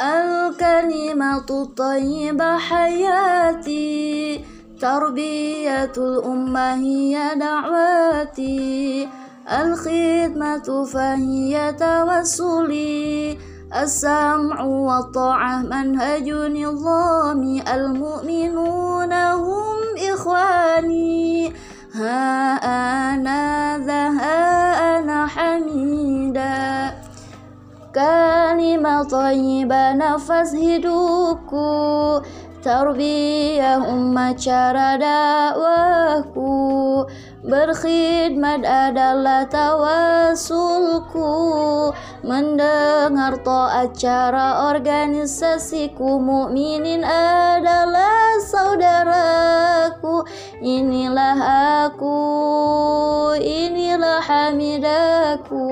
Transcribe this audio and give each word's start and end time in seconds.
الكلمة 0.00 1.38
الطيبة 1.50 2.58
حياتي 2.58 4.44
تربية 4.80 5.92
الأمة 5.96 6.74
هي 6.74 7.34
دعواتي 7.34 9.08
الخدمة 9.60 10.84
فهي 10.84 11.72
توسلي 11.72 13.38
السمع 13.82 14.60
والطاعة 14.62 15.62
منهج 15.62 16.30
نظامي 16.30 17.62
المؤمنون 17.74 19.12
هم 19.12 19.78
إخواني. 20.12 21.52
ها 21.94 22.37
كلمة 27.97 29.03
طيبة 29.03 29.93
نفس 29.93 30.49
hidupku 30.57 31.69
Tarbiyah 32.63 33.91
umat 33.91 34.39
cara 34.39 34.95
dakwahku 34.95 36.55
Berkhidmat 37.43 38.63
adalah 38.63 39.43
tawasulku 39.51 41.27
Mendengar 42.23 43.35
to'at 43.43 43.91
cara 43.99 44.71
organisasiku 44.71 46.23
Mukminin 46.23 47.03
adalah 47.03 48.39
saudaraku 48.47 50.23
Inilah 50.63 51.37
aku, 51.91 52.15
inilah 53.43 54.23
hamidaku 54.23 55.67